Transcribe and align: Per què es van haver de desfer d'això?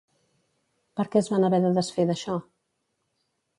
Per 0.99 1.05
què 1.15 1.21
es 1.21 1.29
van 1.35 1.45
haver 1.51 1.61
de 1.67 1.71
desfer 1.77 2.07
d'això? 2.13 2.41